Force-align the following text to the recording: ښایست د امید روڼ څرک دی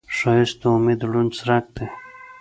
ښایست 0.17 0.57
د 0.61 0.63
امید 0.75 0.99
روڼ 1.11 1.25
څرک 1.37 1.65
دی 1.75 1.85